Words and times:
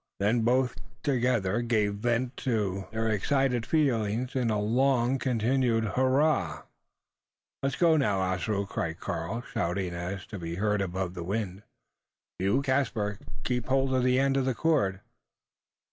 Then 0.19 0.41
both 0.41 0.75
together 1.03 1.61
gave 1.61 1.93
vent 1.93 2.35
to 2.37 2.87
their 2.91 3.07
excited 3.07 3.67
feelings 3.67 4.35
in 4.35 4.49
a 4.49 4.59
long 4.59 5.19
continued 5.19 5.83
hurrah! 5.93 6.63
"Let 7.61 7.77
go 7.77 7.97
now, 7.97 8.19
Ossaroo!" 8.19 8.65
cried 8.65 8.99
Karl, 8.99 9.41
shouting 9.53 9.91
so 9.91 9.97
as 9.97 10.25
to 10.25 10.39
be 10.39 10.55
heard 10.55 10.81
above 10.81 11.13
the 11.13 11.23
wind. 11.23 11.61
"You, 12.39 12.63
Caspar, 12.63 13.19
keep 13.43 13.67
hold 13.67 13.93
of 13.93 14.03
the 14.03 14.19
end 14.19 14.37
of 14.37 14.45
the 14.45 14.55
cord." 14.55 15.01